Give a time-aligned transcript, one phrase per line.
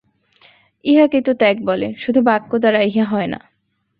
[0.85, 3.39] ইহাকেই তো ত্যাগ বলে, শুধু বাক্যদ্বারা ইহা হয় না।